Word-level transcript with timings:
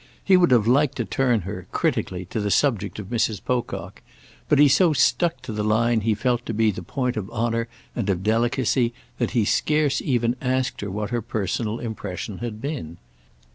He 0.23 0.35
would 0.35 0.49
have 0.49 0.65
liked 0.65 0.97
to 0.97 1.05
turn 1.05 1.41
her, 1.41 1.67
critically, 1.71 2.25
to 2.31 2.39
the 2.39 2.49
subject 2.49 2.97
of 2.97 3.11
Mrs. 3.11 3.39
Pocock, 3.45 4.01
but 4.49 4.57
he 4.57 4.67
so 4.67 4.93
stuck 4.93 5.43
to 5.43 5.51
the 5.53 5.63
line 5.63 6.01
he 6.01 6.15
felt 6.15 6.43
to 6.47 6.55
be 6.55 6.71
the 6.71 6.81
point 6.81 7.17
of 7.17 7.29
honour 7.29 7.67
and 7.95 8.09
of 8.09 8.23
delicacy 8.23 8.95
that 9.19 9.31
he 9.37 9.45
scarce 9.45 10.01
even 10.01 10.35
asked 10.41 10.81
her 10.81 10.89
what 10.89 11.11
her 11.11 11.21
personal 11.21 11.77
impression 11.77 12.39
had 12.39 12.59
been. 12.59 12.97